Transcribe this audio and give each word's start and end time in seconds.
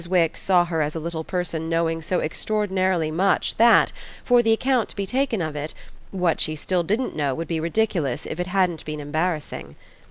Wix 0.09 0.41
saw 0.41 0.65
her 0.65 0.81
as 0.81 0.95
a 0.95 0.99
little 0.99 1.23
person 1.23 1.69
knowing 1.69 2.01
so 2.01 2.21
extraordinarily 2.21 3.11
much 3.11 3.57
that, 3.57 3.91
for 4.25 4.41
the 4.41 4.51
account 4.51 4.89
to 4.89 4.95
be 4.95 5.05
taken 5.05 5.43
of 5.43 5.55
it, 5.55 5.75
what 6.09 6.41
she 6.41 6.55
still 6.55 6.81
didn't 6.81 7.15
know 7.15 7.35
would 7.35 7.47
be 7.47 7.59
ridiculous 7.59 8.25
if 8.25 8.39
it 8.39 8.47
hadn't 8.47 8.83
been 8.83 8.99
embarrassing. 8.99 9.75